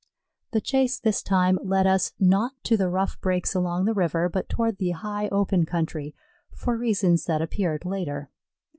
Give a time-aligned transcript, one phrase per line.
[0.49, 4.49] The chase this time led us, not to the rough brakes along the river, but
[4.49, 6.15] toward the high open country,
[6.51, 8.31] for reasons that appeared later.